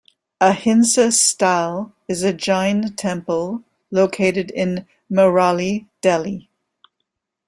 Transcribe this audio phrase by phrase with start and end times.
[0.41, 6.49] Ahinsa Sthal is a Jain temple located in Mehrauli, Delhi.